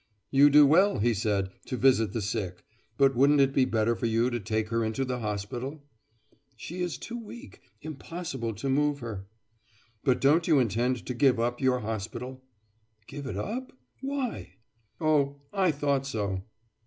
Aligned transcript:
'You 0.31 0.49
do 0.49 0.65
well,' 0.65 0.97
he 0.97 1.13
said, 1.13 1.51
'to 1.67 1.77
visit 1.77 2.11
the 2.11 2.23
sick, 2.23 2.63
but 2.97 3.15
wouldn't 3.15 3.39
it 3.39 3.53
be 3.53 3.65
better 3.65 3.95
for 3.95 4.07
you 4.07 4.31
to 4.31 4.39
take 4.39 4.69
her 4.69 4.83
into 4.83 5.05
the 5.05 5.19
hospital?' 5.19 5.83
'She 6.55 6.81
is 6.81 6.97
too 6.97 7.23
weak; 7.23 7.61
impossible 7.83 8.55
to 8.55 8.67
move 8.67 8.97
her.' 9.01 9.27
'But 10.03 10.19
don't 10.19 10.47
you 10.47 10.57
intend 10.57 11.05
to 11.05 11.13
give 11.13 11.39
up 11.39 11.61
your 11.61 11.81
hospital?' 11.81 12.41
'Give 13.05 13.27
it 13.27 13.37
up? 13.37 13.73
Why?' 14.01 14.55
'Oh, 14.99 15.39
I 15.53 15.69
thought 15.69 16.07
so. 16.07 16.45